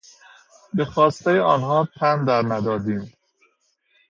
به 0.73 0.85
خواسته 0.85 1.41
آنها 1.41 1.87
تن 1.99 2.25
در 2.25 2.41
ندادیم. 2.45 3.13